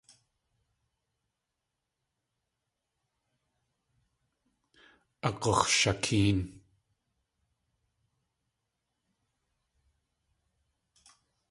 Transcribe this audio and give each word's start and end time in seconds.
Agux̲shakéen. 5.27 6.39